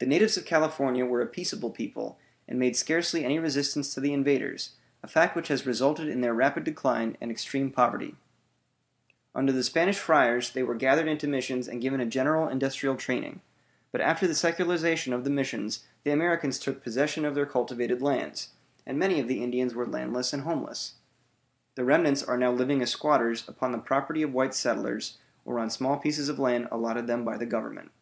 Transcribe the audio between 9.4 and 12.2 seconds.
the Spanish friars they were gathered into missions and given a